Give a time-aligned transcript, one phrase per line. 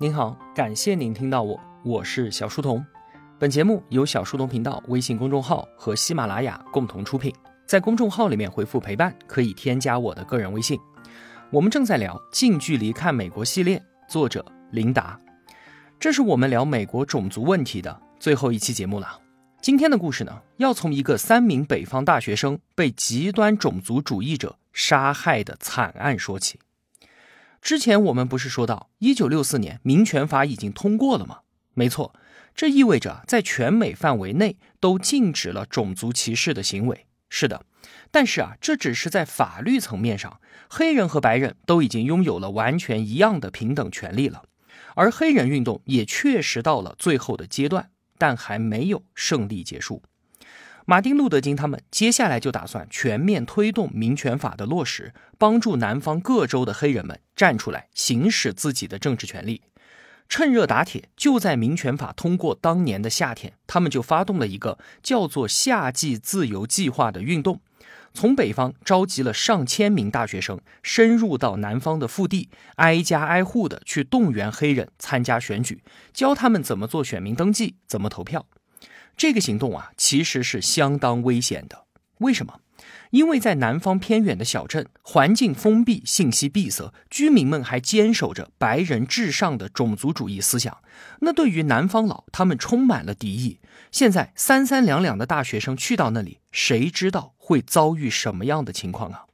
[0.00, 2.86] 您好，感谢您听到我，我是小书童。
[3.36, 7.34] 本节目由小书童频道微信公众号和喜马拉雅共同出品。
[7.66, 10.78] 在公众号里面回复“陪伴”，可以添加我的个人微信。
[11.50, 15.18] 我们正在聊《近距离看美国》系列，作者琳达。
[15.98, 19.18] 这是我们聊美国种族问题的最后一期节目了。
[19.60, 26.60] 今天的故事呢，要从一个三名北方大学生被极端种族主义者杀害的惨案说起。
[27.60, 31.40] 之前我们不是说到，一九六四年民权法已经通过了吗？
[31.74, 32.14] 没错，
[32.54, 37.06] 这意味着在全美范围内都禁止了种族歧视的行为。
[37.28, 37.66] 是的，
[38.10, 40.40] 但是啊，这只是在法律层面上，
[40.70, 44.44] 黑人和白人都已经拥有了完全一样的平等权利了，
[44.94, 50.02] 而黑人运动也确实到了最后的阶段，但还没有胜利结束。
[50.90, 59.60] 马丁·路德·金他们接下来就打算全面推动民权法的落实，帮助南方各州的黑人们站出来行使自己的政治权利。
[60.30, 67.60] 趁热打铁，就在民权法通过当年的夏天，他们就发动了一个叫做“夏季自由计划”的运动，
[68.14, 75.82] 从北方召集了上千名大学生，深入到南方的腹地，挨家挨户的去动员黑人参加选举，
[76.14, 78.46] 教他们怎么做选民登记，怎么投票。
[79.18, 81.86] 这个行动啊，其实是相当危险的。
[82.20, 82.60] 为什么？
[83.10, 90.78] 因为在南方偏远的小镇，环境封闭，信息闭塞，居民们还坚守着白人至上的种族主义思想。
[91.20, 93.58] 那对于南方佬，他们充满了敌意。
[93.90, 99.24] 现在三三两两的大学生去到那里，谁知道会遭遇什么样的情况啊？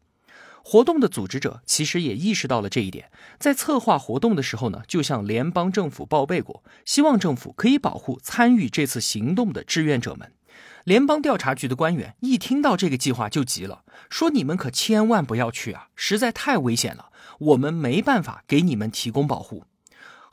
[0.66, 10.32] 活动的组织者其实也意识到了这一点，在策划活动的时候呢，就向联邦政府报备过，希望政府可以保护参与这次行动的志愿者们。
[10.84, 19.64] 联邦调查局的官员一听到这个计划就急了，说：“你们可千万不要去啊，实在太危险了，我们没办法给你们提供保护。”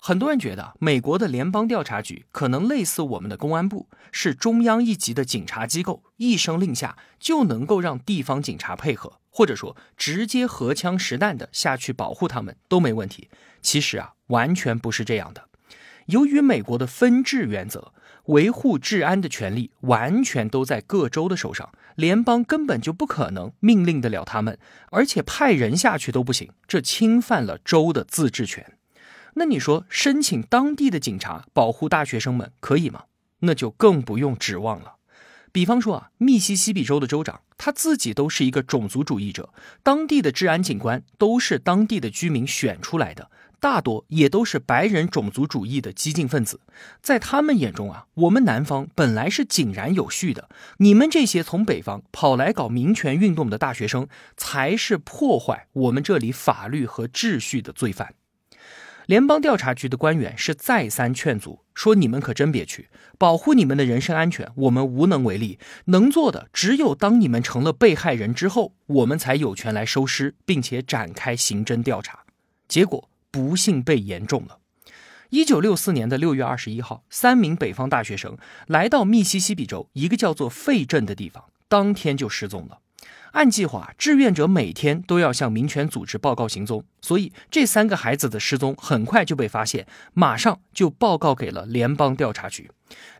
[0.04, 13.30] 很多人觉得，美国的联邦调查局可能类似我们的公安部，是中央一级的警察机构，一声令下就能够让地方警察配合，或者说直接荷枪实弹的下去保护他们都没问题。
[13.62, 15.48] 其实啊，完全不是这样的。
[16.08, 17.94] 由于美国的分治原则，
[18.26, 24.58] 维护治安的权利完全都在各州的手上，联邦根本就不可能命令得了他们，
[24.90, 28.80] 而且派人下去都不行，这侵犯了州的自治权。
[29.36, 33.04] 那你说申请当地的警察保护大学生们可以吗？
[33.40, 34.96] 那就更不用指望了。
[35.52, 39.54] 比方说啊，密西西比州的州长他自己都是一个种族主义者，
[39.84, 46.62] 当地的治安警官都是当地的居民选出来的，大多也都是白人种族主义的激进分子。
[47.02, 58.14] 在他们眼中啊，我们南方本来是井然有序的，你们这些从北方跑来搞民权运动的大学生，才是破坏我们这里法律和秩序的罪犯。
[59.08, 65.60] 联邦调查局的官员是再三劝阻，说：“你们可真别去，保护你们的人身安全，我们无能为力。
[65.86, 72.20] 能做的只有当你们成了被害人之后，我们才有权来收尸，并且展开刑侦调查。”
[72.68, 74.60] 结果不幸被言中了。
[75.30, 78.38] 一九六四年的六月二十一号，三名北方大学生
[78.68, 82.81] 来到密西西比州一个叫做费镇的地方，当天就失踪了。
[83.32, 92.70] 按计划，志愿者每天都要向民权组织报告行踪，所以这三个孩子的失踪很快就被发现，马上就报告给了联邦调查局。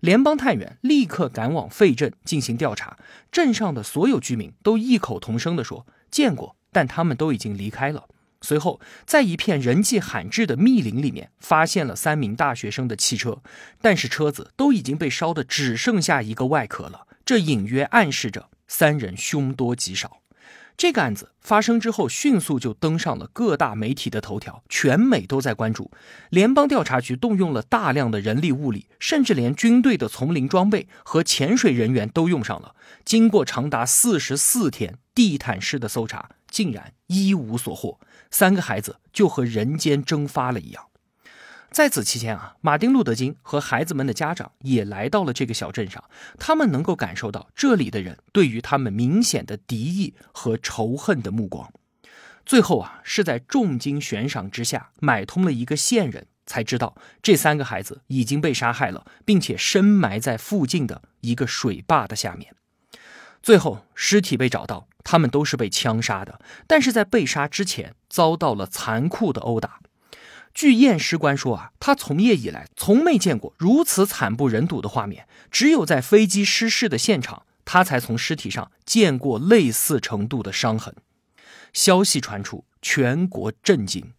[0.02, 2.98] 联邦探员立刻赶往费镇进行调查，
[3.32, 8.10] 镇上的所有居民都异口同声地说见过，但他们都已经离开了。
[8.42, 13.42] 随后，在一片人迹罕至的密林里面，发现了三名大学生的汽车，
[13.82, 18.50] 但是车子都已经被烧得只剩下一个外壳了，这隐约暗示着。
[18.74, 20.22] 三人凶多吉少，
[20.78, 25.92] 这个案子发生之后，迅速就登上了各大媒体的头条，全美都在关注。
[26.30, 32.74] 联邦调查局动用了大量的人力物力，甚至连军队的丛林装备和潜水人员都用上了。
[33.04, 38.00] 经过长达四十四天地毯式的搜查，竟然一无所获，
[38.32, 40.86] 三个孩子就和人间蒸发了一样。
[41.72, 46.04] 在此期间啊，马丁·路德·金和孩子们的家长也来到了这个小镇上。
[46.38, 51.72] 他们能够感受到这里的人对于他们明显的敌意和仇恨的目光。
[52.46, 62.54] 最后啊，是在重金悬赏之下买通了一个线人，才知道这三个孩子已经被杀害了，并且深埋在附近的一个水坝的下面。
[63.42, 69.80] 最后尸体被找到，他们都是被枪杀的，但是在被杀之前遭到了残酷的殴打。
[70.54, 80.94] 据验尸官说啊，他从业以来从没见过如此惨不忍睹的画面，只有在飞机失事的现场，他才从尸体上见过类似程度的伤痕。
[81.74, 84.12] 消息传出，全国震惊。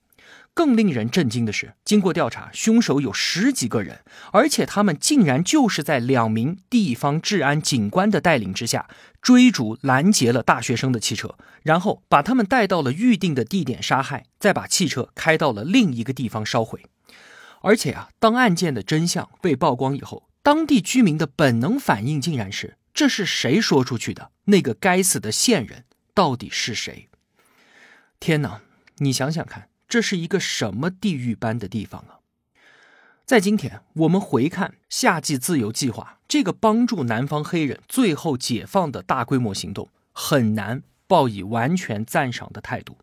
[0.54, 8.88] 更令人震惊的是，经过调查，凶手有十几个人，而且他们竟然就是在两名地方治安警官的带领之下，
[9.22, 16.84] 追逐拦截了大学生的汽车，然后把他们带到了预定的地点杀害，再把汽车开到了另一个地方烧毁。
[17.62, 24.30] 而且啊，当案件的真相被曝光以后，当地居民的本能反应竟然是：这是谁说出去的？
[24.44, 27.08] 那个该死的线人到底是谁？
[28.20, 28.60] 天哪！
[28.98, 29.68] 你想想看。
[29.92, 32.24] 这是一个什么地狱般的地方啊！
[33.26, 42.96] 在今天，我们回看夏季自由计划这个帮助南方黑人最后解放的大规模行动，很难报以完全赞赏的态度。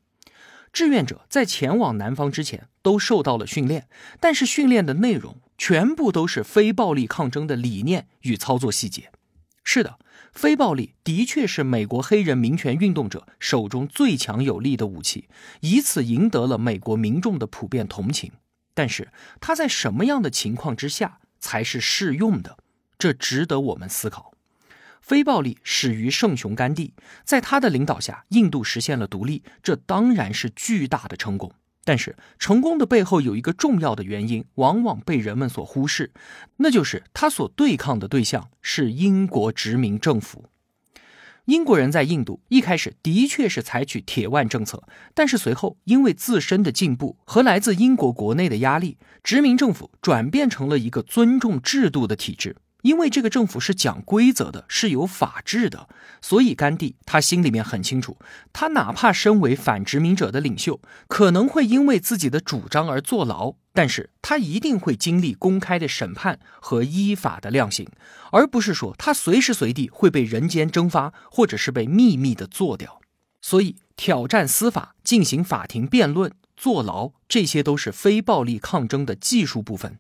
[0.74, 3.88] 志愿者在前往南方之前都受到了训练，
[4.20, 9.12] 但是训练的内容全部都是非暴力抗争的理念与操作细节。
[9.64, 10.00] 是的。
[10.34, 15.28] 非暴力的确是美国黑人民权运动者手中最强有力的武器，
[15.62, 18.32] 以此赢得了美国民众的普遍同情。
[18.74, 19.12] 但是，
[19.42, 22.58] 它在什么样的情况之下才是适用的？
[22.98, 24.34] 这值得我们思考。
[25.02, 26.94] 非暴力始于圣雄甘地，
[27.24, 31.52] 在他的领导下，印度实现了独立，这当然是巨大的成功。
[31.90, 36.12] 但是成功的背后有一个重要的原因，往往被人们所忽视，
[36.58, 40.46] 那就是他所对抗的对象是英国殖民政府。
[41.46, 44.84] 英国人在印度一开始的确是采取铁腕政策，
[45.16, 52.56] 但是随后因为自身的进步和来自英国国内的压力，殖民政府转变成了一个尊重制度的体制。
[52.82, 55.90] 因为这个政府是讲规则的，是有法治的，
[56.22, 58.18] 所以甘地他心里面很清楚，
[58.54, 67.88] 他哪怕身为反殖民者的领袖，可能会因为自己的主张而坐牢，但是他一定会经历公开的审判和依法的量刑，
[68.32, 73.02] 而不是说他随时随地会被人间蒸发，或者是被秘密的做掉。
[73.42, 79.98] 所以挑战司法、进行法庭辩论、坐牢，这些都是非暴力抗争的技术部分。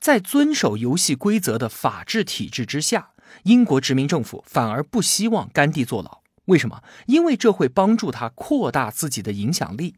[0.00, 3.10] 在遵守游戏规则的法治体制之下，
[3.44, 6.22] 英国殖民政府反而不希望甘地坐牢。
[6.46, 6.82] 为什么？
[7.06, 9.94] 因为这会帮助他扩大自己的影响力。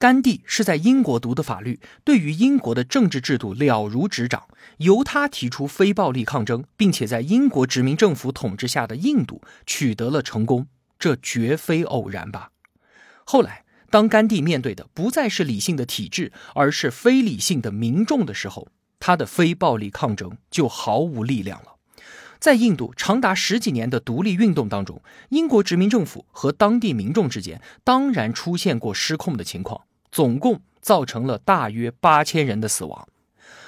[0.00, 4.48] 甘地是在英国读的法律，对于英国的政治制度了如指掌。
[4.78, 10.66] 由他提出非暴力抗争，并且在英国殖民政府统治下的印度取得了成功，
[10.98, 12.50] 这绝非偶然吧？
[13.24, 21.76] 后来，当甘地面对的不再是理性的体制，而是非理性的民众的时候，他的非暴力抗争就毫无力量了。
[22.38, 33.06] 在印度长达十几年的独立运动当中，英国殖民政府和当地民众之间当然出现过失控的情况，总共造成了大约八千人的死亡。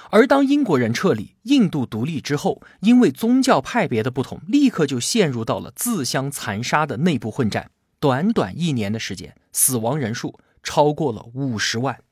[0.08, 7.70] 而当英国人撤离印度独立之后，因为宗教派别的不同，立刻就陷入到了自相残杀的内部混战。
[7.98, 12.02] 短短一年的时间，死亡人数超过了五十万。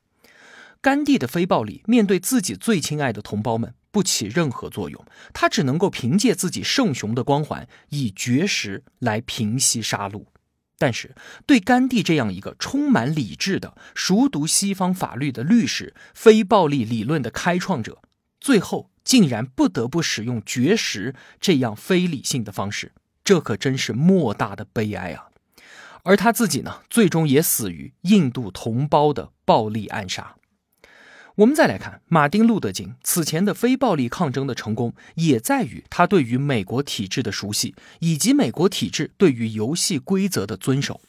[0.81, 5.05] 甘地的非暴力面对自己最亲爱的同胞们不起任何作用，
[5.35, 10.25] 他只能够凭借自己圣雄的光环，以绝食来平息杀戮。
[10.79, 11.15] 但是，
[11.45, 18.01] 对甘地这样一个充满理智的、熟读西方法律的律师、非暴力理论的开创者，
[18.41, 22.93] 最后竟然不得不使用绝食这样非理性的方式，
[23.23, 25.30] 这可真是莫大的悲哀啊！
[26.03, 30.37] 而他自己呢，最终也死于印度同胞的暴力暗杀。
[31.37, 41.01] 我们再来看马丁·路德·金此前的非暴力抗争的成功，也在于他对于美国体制的熟悉，以及美国体制对于游戏规则的遵守。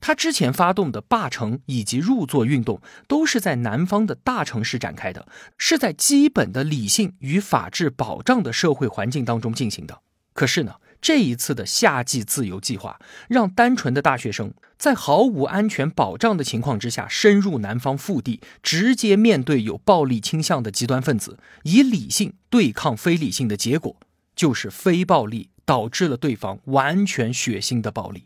[0.00, 5.26] 他之前发动的罢城以及入座运动，都是在南方的大城市展开的，
[5.56, 10.00] 是在基本的理性与法治保障的社会环境当中进行的。
[10.34, 10.74] 可是呢？
[11.00, 23.96] 这一次的夏季自由计划，让单纯的大学生在毫无安全保障的情况之下，深入南方腹地，直接面对有暴力倾向的极端分子，以理性对抗非理性的结果，
[24.34, 28.24] 就是非暴力导致了对方完全血腥的暴力。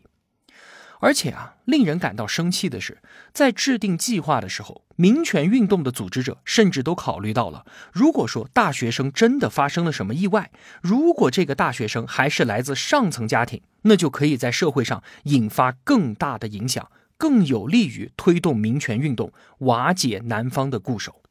[1.05, 2.97] 而且啊，令人感到生气的是，
[3.31, 10.49] 在制定计划的时候，民权运动的组织者甚至都考虑到了，如果说大学生真的发生了什么意外，
[10.81, 21.21] 如果这个大学生还是来自上层家庭，那就可以在社会上引发更大的影响，更有利于推动民权运动，瓦解南方的固守。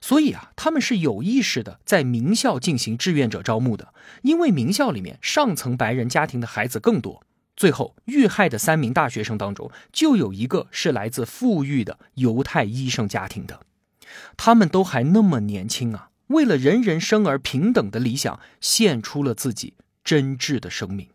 [0.00, 7.24] 所以啊，他们是有意识的在名校进行志愿者招募的，因为名校里面上层白人家庭的孩子更多。
[7.60, 13.60] 最后遇害的三名大学生当中，就有一个是来自富裕的犹太医生家庭的，
[14.38, 21.10] 他们都还那么年轻啊，为了人人生而平等的理想，献出了自己真挚的生命。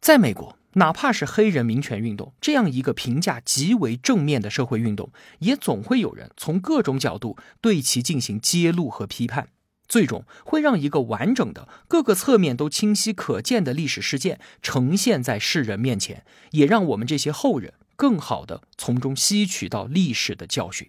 [0.00, 9.50] 在美国，哪怕是黑人民权运动这样一个评价极为正面的社会运动，也总会有人从各种角度对其进行揭露和批判，
[9.88, 20.88] 最终会让一个完整的、各个侧面都清晰可见的历史事件呈现在世人面前，也让我们这些后人更好的从中吸取到历史的教训。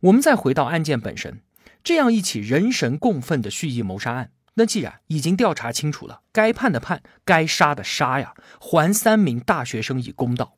[0.00, 1.40] 我们再回到案件本身，
[1.82, 4.30] 这样一起人神共愤的蓄意谋杀案。
[4.54, 10.56] 那既然已经调查清楚了，该判的判，该杀的杀呀，还三名大学生以公道。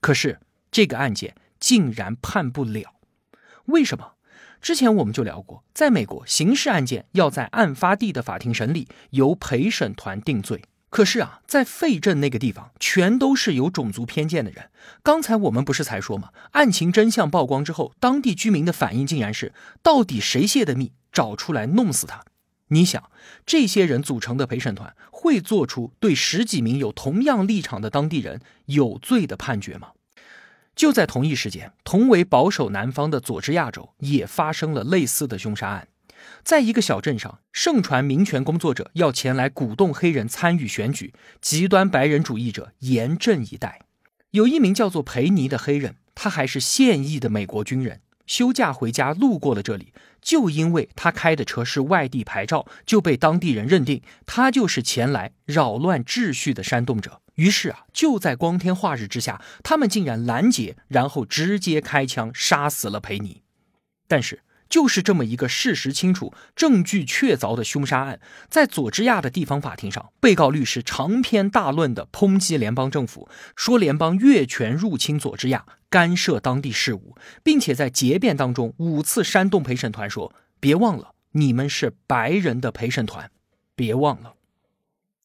[0.00, 2.94] 可是这个案件竟然判不了，
[3.66, 4.13] 为什么？
[4.64, 10.62] 之前我们就聊过，在美国刑事案件要在案发地的法庭审理，由陪审团定罪。
[10.88, 14.70] 可是啊，在费镇那个地方，全都是有种族偏见的人。
[15.02, 16.30] 刚才我们不是才说吗？
[16.52, 19.52] 案情真相曝光之后，当地居民的反应竟然是：
[19.82, 20.92] 到底谁泄的密？
[21.12, 22.24] 找出来弄死他！
[22.68, 23.10] 你想，
[23.44, 29.88] 这些人组成的陪审团会做出对十几名有同样立场的当地人有罪的判决吗？
[30.74, 35.88] 就在同一时间，同为保守南方的佐治亚州也发生了类似的凶杀案。
[36.42, 43.80] 在一个小镇上，盛传民权工作者要前来鼓动黑人参与选举，极端白人主义者严阵以待。
[44.30, 48.00] 有一名叫做培尼的黑人，他还是现役的美国军人。
[48.26, 57.20] 休假回家路过了这里，就因为他开的车是外地牌照，就被当地人认定他就是前来扰乱秩序的煽动者。
[57.34, 63.42] 于是啊，就在光天化日之下，他们竟然拦截，然后直接开枪杀死了裴尼。
[64.06, 64.40] 但是。
[64.74, 68.18] 就是这么一个事实清楚、证据确凿的凶杀案，
[68.50, 83.30] 在佐治亚的地方法庭上，被告律师长篇大论地抨击联邦政府，说联邦越权入侵佐治亚，干涉当地事务，并且在结辩当中五次煽动陪审团说：“别忘了，你们是白人的陪审团，
[83.76, 84.34] 别忘了。”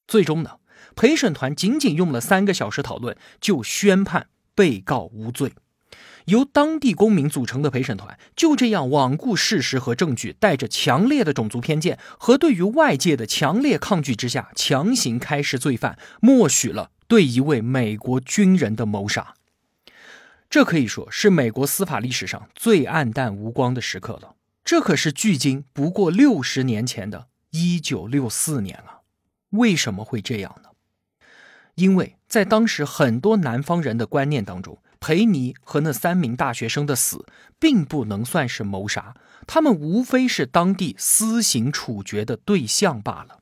[0.07, 0.57] 最终呢，
[0.95, 5.53] 陪审团仅仅用了三个小时讨论，就宣判被告无罪。
[6.25, 19.33] 由当地公民组成的陪审团就这样罔顾事实和证据，带着强烈的种族偏见和对于外界的强烈抗拒之下，强行开释罪犯，默许了对一位美国军人的谋杀。
[20.49, 24.35] 这可以说是美国司法历史上最暗淡无光的时刻了。
[24.63, 29.01] 这可是距今不过六十年前的一九六四年了。
[29.51, 30.69] 为什么会这样呢？
[31.75, 34.77] 因为在当时很多南方人的观念当中。
[34.99, 37.25] 裴尼和那三名大学生的死，
[37.59, 39.15] 并不能算是谋杀，
[39.47, 43.39] 他们无非是当地私刑处决的对象罢了。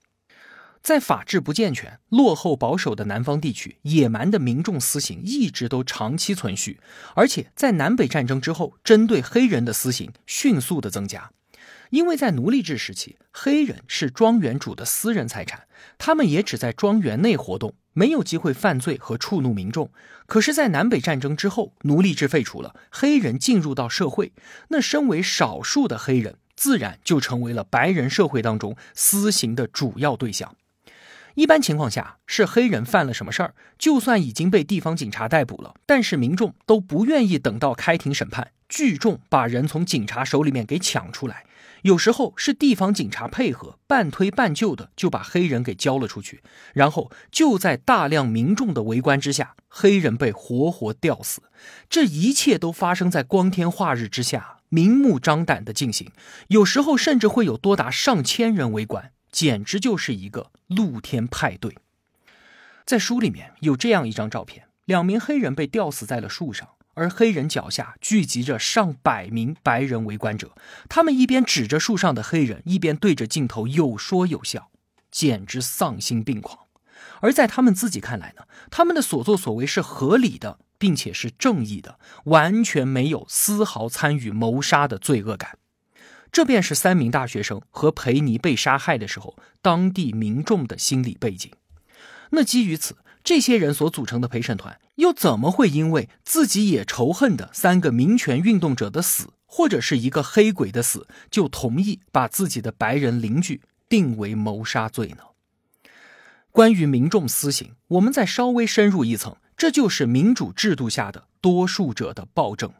[0.83, 6.79] 在法制不健全、落后保守的南方地区，野蛮的民众私刑一直都长期存续，
[7.13, 11.31] 而且在南北战争之后，针对黑人的私刑迅速的增加。
[11.89, 17.75] 因为在奴隶制时期，黑人是庄园主的私人财产，他们也只在庄园内活动。
[17.97, 19.89] 没有机会犯罪和触怒民众，
[20.27, 24.33] 可是，在南北战争之后，奴隶制废除了，黑人进入到社会，
[24.67, 30.53] 那身为少数的黑人，自然就成为了白人社会当中私刑的主要对象。
[31.33, 41.47] 一般情况下，是黑人犯了什么事儿，就算已经被地方警察逮捕了，但是民众都不愿意等到开庭审判，聚众把人从警察手里面给抢出来。
[41.87, 51.43] 有时候是地方警察配合，半推半就的就把黑人给交了出去，然后就在大量民众的围观之下，黑人被活活吊死。
[51.89, 56.11] 这一切都发生在光天化日之下，明目张胆的进行。
[56.49, 61.77] 有时候甚至会有多达上千人围观，简直就是一个露天派对。
[62.85, 66.67] 在书里面有这样一张照片，两名黑人被吊死在了树上。
[66.97, 70.55] 而黑人脚下聚集着上百名白人围观者，
[70.89, 74.71] 他们一边指着树上的黑人，一边对着镜头有说有笑，
[75.11, 76.65] 简直丧心病狂。
[77.21, 85.59] 而在他们自己看来呢，他们的所作所为是合理的，并且是正义的，完全没有丝毫参与谋杀的罪恶感。
[86.31, 91.51] 这便是三名大学生和裴尼被杀害的时候，当地民众的心理背景。
[92.31, 92.97] 那基于此。
[93.27, 105.23] 这些人所组成的陪审团，又怎么会因为自己也仇恨的三个民权运动者的死，或者是一个黑鬼的死，就同意把自己的白人邻居定为谋杀罪呢？
[106.53, 112.71] 关于民众私刑，我们再稍微深入一层，这就是民主制度下的多数者的暴政。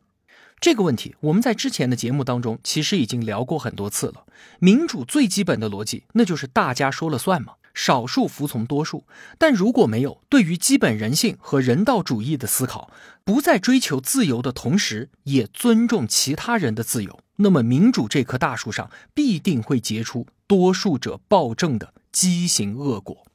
[0.62, 4.24] 这个问题，我们在之前的节目当中其实已经聊过很多次了。
[4.60, 7.56] 民主最基本的逻辑，那就是大家说了算嘛。
[7.78, 9.06] 少数服从多数，
[9.38, 12.90] 但如果没有对于基本人性和人道主义的思考，
[13.24, 23.28] 不在追求自由的同时也尊重其他人的自由，那么民主这棵大树上必定会结出多数者暴政的畸形恶果。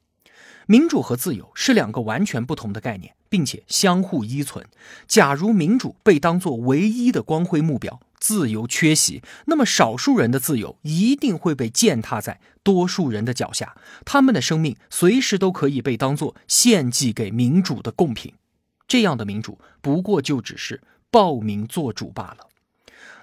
[0.67, 4.67] 民主和自由是两个完全不同的概念，并且相互依存。
[5.07, 18.35] 假如民主被当作唯一的光辉目标，自由缺席，那么少数人的自由一定会被践踏在多数人的脚下，他们的生命随时都可以被当作献祭给民主的贡品。
[18.87, 22.49] 这样的民主不过就只是暴民做主罢了。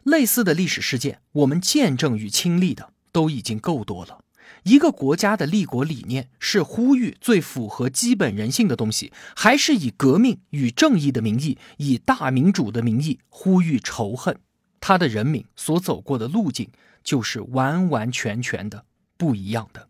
[0.03, 4.25] 类似的历史事件，我们见证与亲历的都已经够多了。
[4.63, 14.38] 一个国家的立国理念是呼吁最符合基本人性的东西，还是以革命与正义的名义，以大民主的名义呼吁仇恨？
[14.80, 16.72] 他的人民所走过的路径
[17.04, 18.86] 就是完完全全的
[19.18, 19.90] 不一样的。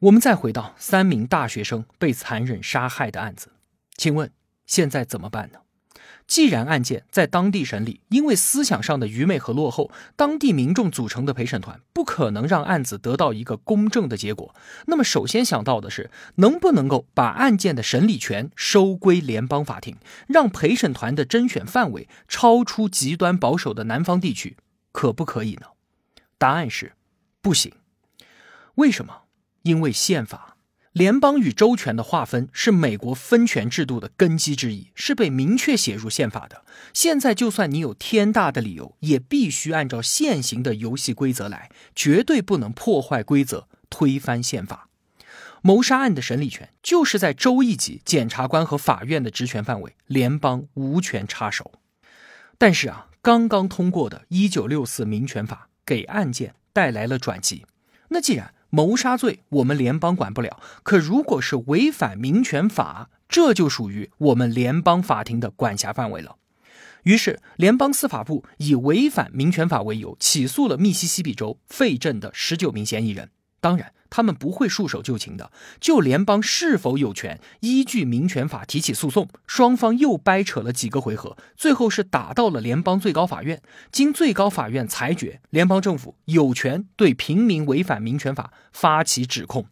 [0.00, 3.52] 我们再回到三名大学生被残忍杀害的案子，
[3.96, 4.30] 请问
[4.66, 5.60] 现在怎么办呢？
[6.28, 14.54] 既然案件在当地审理，因为思想上的愚昧和落后，当地民众组成的陪审团不可能让案子得到一个公正的结果。
[14.86, 19.96] 那么，首先想到的是，能不能够把案件的审理权收归联邦法庭，
[20.28, 24.58] 让陪审团的甄选范围超出极端保守的南方地区？
[24.92, 25.68] 可不可以呢？
[26.36, 26.92] 答案是
[27.40, 27.72] 不行。
[28.74, 29.22] 为什么？
[29.62, 30.57] 因为宪法。
[30.98, 36.64] 联邦与州权的划分是美国分权制度的根基之一，是被明确写入宪法的。
[36.92, 44.88] 现在，就算你有天大的理由，也必须按照现行的游戏规则来，绝对不能破坏规则、推翻宪法。
[45.62, 51.74] 谋杀案的审理权就是在州一级检察官和法院的职权范围，联邦无权插手。
[52.58, 57.64] 但是啊，刚刚通过的一九六四民权法给案件带来了转机。
[58.08, 66.36] 那既然谋杀罪我们联邦管不了，可如果是违反民权法，这就属于我们联邦法庭的管辖范围了。
[67.04, 73.30] 于是，联邦司法部以违反民权法为由，起诉了密西西比州费镇的十九名嫌疑人。
[73.60, 73.92] 当然。
[74.10, 75.50] 他们不会束手就擒的。
[75.80, 83.62] 就联邦是否有权依据民权法提起诉讼，双方又掰扯了几个回合，最后是打到了联邦最高法院。
[83.90, 89.66] 经最高法院裁决，联邦政府有权对平民违反民权法发起指控。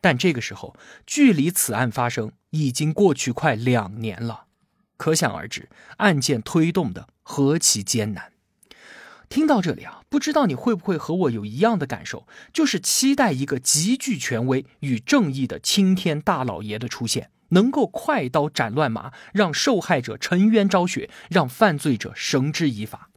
[0.00, 0.74] 但这个时候，
[1.06, 4.44] 距离此案发生已经过去快两年了，
[4.96, 8.32] 可想而知，案件推动的何其艰难。
[9.30, 23.10] 听到这里啊，不知道你会不会和我有一样的感受，就是期待一个极具权威与正义的青天大老爷的出现，能够快刀斩乱麻，让受害者沉冤昭雪，让犯罪者绳之以法。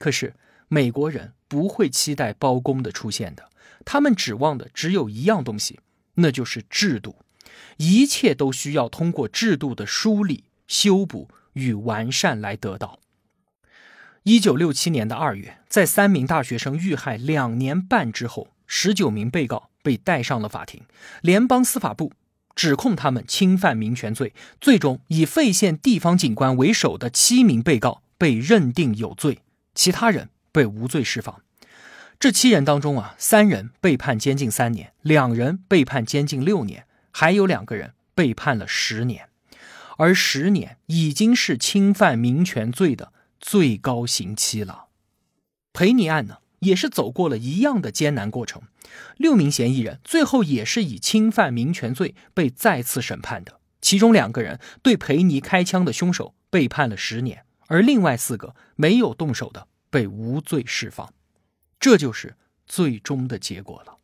[0.00, 0.34] 可是
[0.66, 3.48] 美国人不会期待包公的出现的，
[3.84, 5.78] 他们指望的只有一样东西，
[6.14, 7.20] 那就是制度，
[7.76, 12.98] 一切都需要通过制度的梳理、修补与完善来得到。
[14.24, 20.80] 一九六七年的二月，在三名大学生遇害两年半之后，十九名被告被带上了法庭。
[21.20, 22.10] 联邦司法部
[22.54, 29.40] 指控他们侵犯民权罪，最终以费县地方警官为首的七名被告被认定有罪，
[29.74, 31.42] 其他人被无罪释放。
[32.18, 39.28] 这七人当中啊，三人被判监禁三年，两人被判监禁六年，还有两个人被判了十年，
[39.98, 43.12] 而十年已经是侵犯民权罪的。
[43.46, 44.86] 最高刑期了，
[45.74, 48.62] 裴尼案呢也是走过了一样的艰难过程，
[49.18, 61.12] 六名嫌疑人最后也是以侵犯民权罪被再次审判的，其中两个人对裴尼开枪的凶手被判了十年，而另外四个没有动手的被无罪释放，
[61.78, 63.98] 这就是最终的结果了。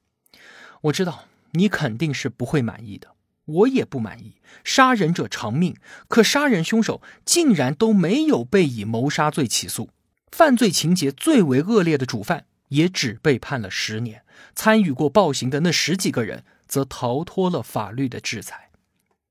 [0.83, 3.15] 我知道你肯定是不会满意的。
[3.51, 5.77] 我也不满意，杀人者偿命，
[6.09, 9.91] 可杀人凶手竟然都没有被以谋杀罪起诉，
[10.31, 14.23] 犯罪情节最为恶劣的主犯也只被判了十年，
[14.55, 18.71] 参与过暴行的那十几个人则逃脱了法律的制裁。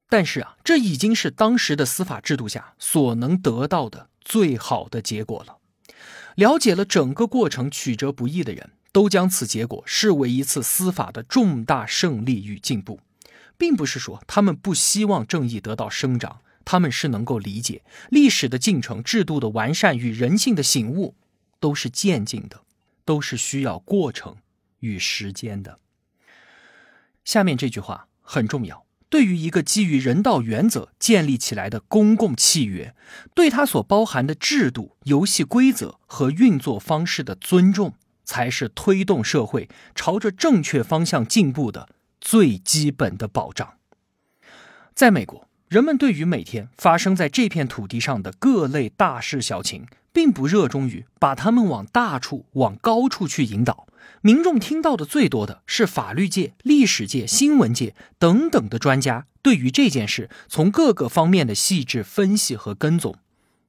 [0.09, 5.57] 但是啊，这已经是当时的司法制度下所能得到的最好的结果了。
[6.35, 12.99] 了解了整个过程曲折不易的人，都将此结果视为一次司法的重大胜利与进步。
[13.59, 21.15] 并不是说他们不希望正义得到生长，他们是能够理解历史的进程、制度的完善与人性的醒悟，
[21.59, 22.61] 都是渐进的，
[23.03, 24.37] 都是需要过程
[24.79, 25.79] 与时间的。
[27.25, 32.95] 下面这句话很重要：对于一个基于人道原则建立起来的公共契约，
[33.35, 41.89] 对它所包含的制度、游戏规则和运作方式的尊重，才是推动社会朝着正确方向进步的。
[42.21, 43.75] 最基本的保障，
[44.93, 53.87] 在美国，人们对于每天发生在这片土地上的各类大事小情，并不热衷于把他们往大处、往高处去引导。
[54.21, 63.15] 民众听到的最多的是法律界、历史界、新闻界等等的专家对于这件事从各个方面的细致分析和跟踪，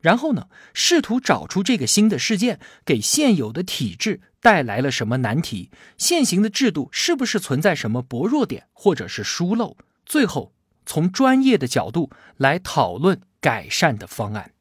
[0.00, 10.52] 然后呢，试图找出这个新的事件给现有的体制带来了什么难题，现行的制度是不是存在什么薄弱点或者是疏漏，最后
[10.86, 14.52] 从专业的角度来讨论改善的方案。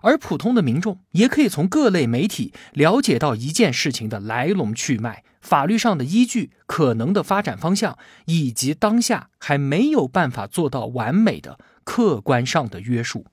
[0.00, 13.26] 而普通的民众也可以从各类媒体了解到一件事情的来龙去脉、法律上的依据、可能的发展方向，以及当下还没有办法做到完美的客观上的约束。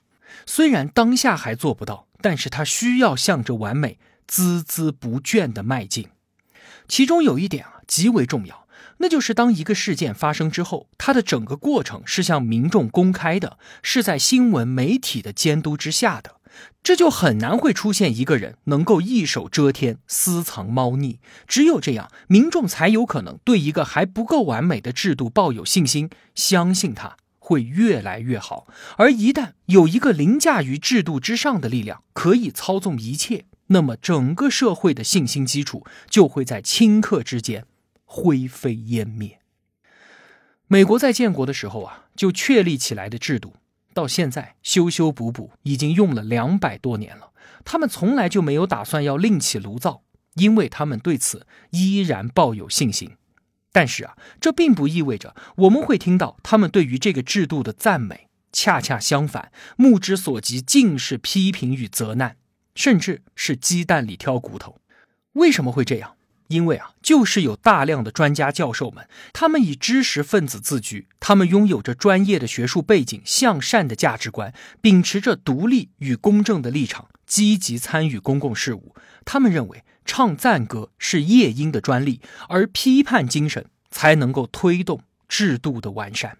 [0.45, 6.09] 虽然当下还做不到，但是他需要向着完美孜孜不倦地迈进。
[6.87, 8.67] 其中有一点啊极为重要，
[8.97, 16.35] 那就是当一个事件发生之后，它的整个过程是向民众公开的，是在新闻媒体的监督之下的。
[16.81, 21.19] 这就很难会出现一个人能够一手遮天、私藏猫腻。
[21.47, 28.65] 只有这样，民众才有可能对一个还不够完美的制度抱有信心，相信它会越来越好。
[28.97, 37.67] 而一旦有一个凌驾于制度之上的力量可以操纵一切，那么整个社会的信心基础就会在顷刻之间
[38.03, 39.39] 灰飞烟灭。
[40.67, 43.53] 美国在建国的时候啊，就确立起来的制度。
[43.93, 47.29] 到现在修修补补已经用了两百多年了，
[47.63, 50.01] 他们从来就没有打算要另起炉灶，
[50.33, 53.11] 因为他们对此依然抱有信心。
[53.75, 62.37] 但是啊，这并不意味着我们会听到他们对于这个制度的赞美，恰恰相反，目之所及尽是批评与责难，
[62.73, 64.79] 甚至是鸡蛋里挑骨头。
[65.33, 66.15] 为什么会这样？
[66.47, 78.95] 因为啊，就是有大量的专家教授们，他们以知识分子自居，他们拥有着专业的学术背景、向善的价值观，秉持着独立与公正的立场，积极参与公共事务。
[79.25, 86.37] 他们认为，唱赞歌是夜莺的专利，而批判精神才能够推动制度的完善。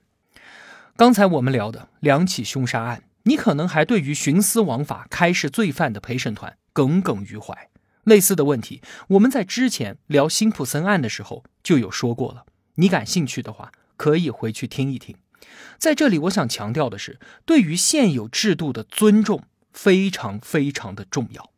[0.96, 7.70] 刚才我们聊的两起凶杀案，你可能还对于徇私枉法、开释罪犯的陪审团耿耿于怀。
[8.04, 12.46] 类似的问题，我们在之前聊辛普森案的时候就有说过了。
[12.76, 15.16] 你感兴趣的话，可以回去听一听。
[15.80, 21.50] 在这里，我想强调的是，对于现有制度的尊重非常非常的重要。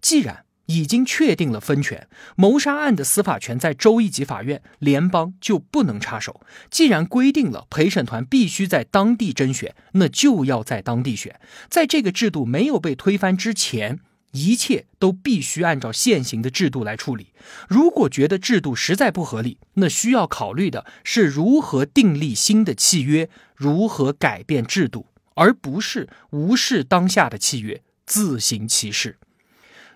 [0.00, 6.40] 既然已经确定了分权，谋杀案的司法权在州一级法院，联邦就不能插手。
[6.70, 11.40] 既然规定了陪审团必须在当地甄选，那就要在当地选。
[11.68, 14.00] 在这个制度没有被推翻之前。
[14.32, 17.32] 一切都必须按照现行的制度来处理。
[17.66, 29.18] 如果觉得制度实在不合理，那需要考虑的是如何订立新的契约，如何改变制度，而不是无视当下的契约，自行其事。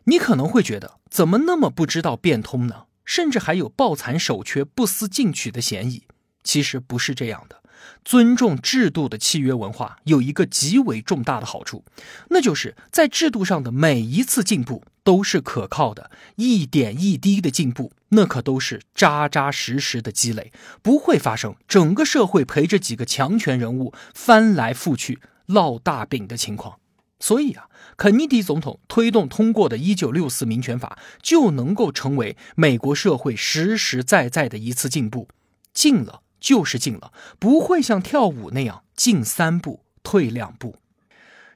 [0.05, 2.85] 你可能会觉得，怎么那么不知道变通呢？
[3.05, 6.05] 甚至还有抱残守缺、不思进取的嫌疑。
[6.45, 7.63] 其实不是这样的。
[8.05, 11.85] 尊重制度的契约文化有一个极为重大的好处，
[12.31, 26.79] 那就是在制度上的每一次进步都是可靠的，一点一滴的进步，那可都是扎扎实实的积累，不会发生整个社会陪着几个强权人物翻来覆去烙大饼的情况。
[27.23, 35.29] 所以啊，肯尼迪总统推动通过的一九六四民权法就能够成为美国社会实实在在的一次进步，
[35.73, 36.21] 进了。
[36.43, 40.75] 就是进了，不会像跳舞那样进三步退两步。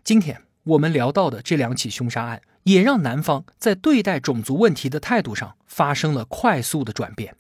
[0.05, 7.35] 今天我们聊到的这两起凶杀案，也让南方在对待种族问题的态度上发生了快速的转变。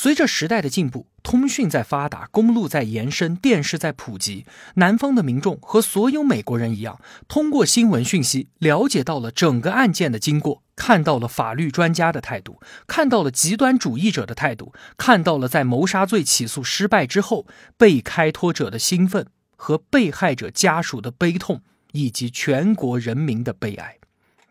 [0.00, 23.97] 随着时代的进步，通讯在发达，公路在延伸，电视在普及，南方的民众和所有美国人一样，通过新闻讯息了解到了整个案件的经过，看到了法律专家的态度，看到了极端主义者的态度，看到了在谋杀罪起诉失败之后被开脱者的兴奋和被害者家属的悲痛，以及全国人民的悲哀。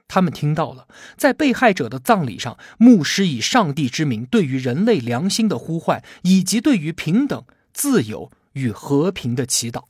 [0.07, 7.43] 他们听到了，在被害者的葬礼上，牧师以上帝之名对于人类良心的呼唤，以及对于平等、
[7.73, 9.83] 自由与和平的祈祷。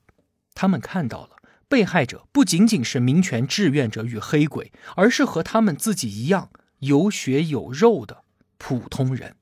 [0.55, 6.49] 他们看到了，被害者不仅仅是民权志愿者与黑鬼，而是和他们自己一样
[6.79, 8.23] 有血有肉的
[8.57, 9.35] 普通人。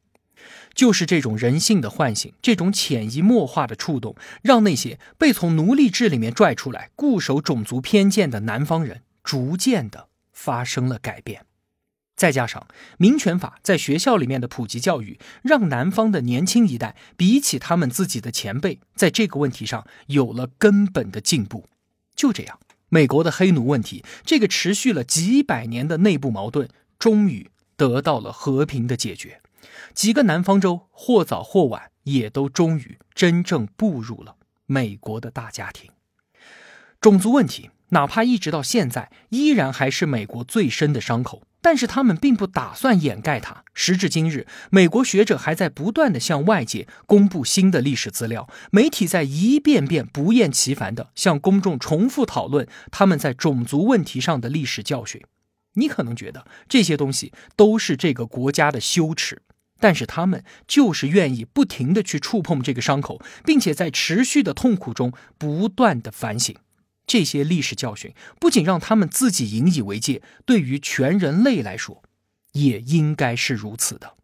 [0.73, 10.09] 就是这种人性的唤醒，这种潜移默化的触动，让那些被从奴隶制里面拽出来、固守种族偏见的南方人，逐渐的。
[10.35, 11.47] 发生了改变。
[12.15, 12.67] 再加上
[12.97, 21.67] 民权法在学校里面的普及教育，让南方的年轻一代比起他们自己的前辈，在这个问题上有了根本的进步。
[22.15, 29.41] 就这样，美国的黑奴问题这个持续了几百年的内部矛盾，终于得到了和平的解决。
[29.93, 35.91] 几个南方州或早或晚，也都终于真正步入了美国的大家庭。
[37.01, 41.43] 种族问题，哪怕一直到现在，依然还是美国最深的伤口。
[41.61, 43.63] 但是他们并不打算掩盖它。
[43.73, 55.19] 时至今日，美国学者还在不断的向外界公布新的历史资料，媒体在一遍遍不厌其烦的向公众重复讨论他们在种族问题上的历史教训。
[55.73, 59.41] 你可能觉得这些东西都是这个国家的羞耻，
[59.79, 66.55] 但是他们就是愿意不停的去触碰这个伤口，并且在持续的痛苦中不断的反省。
[67.07, 72.03] 这些历史教训不仅让他们自己引以为戒，对于全人类来说，
[72.53, 74.15] 也应该是如此的。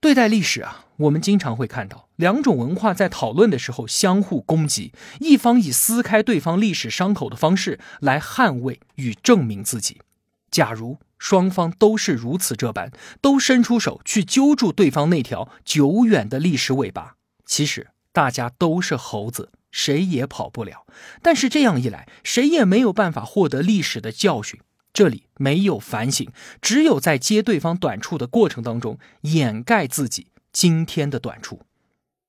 [0.00, 10.02] 对待历史啊，我们经常会看到两种文化在讨论的时候相互攻击，一方以撕开对方历史伤口的方式来捍卫与证明自己。
[10.50, 19.50] 假如双方都是如此这般，都伸出手去揪住对方那条久远的历史尾巴，其实大家都是猴子。
[19.74, 20.86] 谁也跑不了，
[21.20, 24.60] 但是这样一来，谁也没有办法获得历史的教训。
[24.92, 26.30] 这里没有反省，
[26.62, 31.62] 只有在揭对方短处的过程当中掩盖自己今天的短处。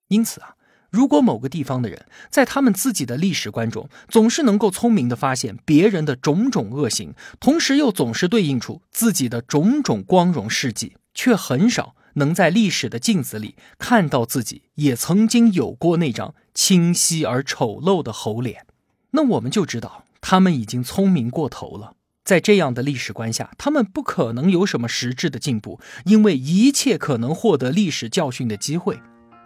[0.08, 0.56] 因此啊，
[0.90, 11.96] 如果某个地方的人在他们自己的历史观中总是能够聪明的发现别人的种种恶行，同时又总是对应出自己的种种光荣事迹，却很少。
[12.16, 18.66] 能在历史的镜子里看到自己也曾经有过那张清晰而丑陋的猴脸，
[19.12, 21.94] 那我们就知道他们已经聪明过头了。
[22.24, 29.00] 在这样的历史观下，他们不可能有什么实质的进步，因为一切可能获得历史教训的机会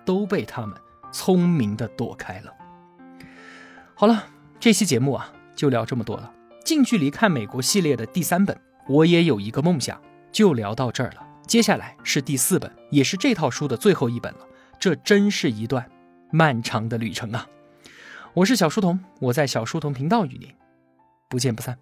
[0.06, 0.78] 都被他们
[1.12, 2.54] 聪明的躲开了。
[3.96, 4.28] 好了，
[4.62, 6.32] 这期节目啊就聊这么多了。
[6.64, 10.02] 近距离看美国系列的第三本，我也有一个梦想，
[10.32, 11.29] 就聊到这儿了。
[11.50, 14.42] 接下来是第四本，也是这套书的最后一本了。
[14.80, 15.84] 这真是一段
[16.32, 17.48] 漫长的旅程啊！
[18.36, 20.48] 我是小书童，我在小书童频道与您
[21.28, 21.80] 不见不散。